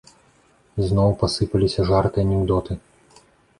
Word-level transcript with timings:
Зноў 0.87 1.09
пасыпаліся 1.21 1.87
жарты, 1.91 2.17
анекдоты. 2.25 2.81